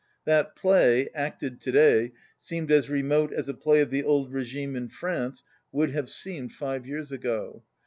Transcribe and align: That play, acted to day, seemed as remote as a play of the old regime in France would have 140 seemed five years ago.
That 0.25 0.55
play, 0.55 1.09
acted 1.13 1.61
to 1.61 1.71
day, 1.71 2.13
seemed 2.35 2.71
as 2.71 2.89
remote 2.89 3.31
as 3.31 3.47
a 3.47 3.53
play 3.53 3.81
of 3.81 3.91
the 3.91 4.01
old 4.03 4.33
regime 4.33 4.75
in 4.75 4.89
France 4.89 5.43
would 5.71 5.91
have 5.91 6.05
140 6.07 6.11
seemed 6.11 6.51
five 6.53 6.87
years 6.87 7.11
ago. 7.11 7.61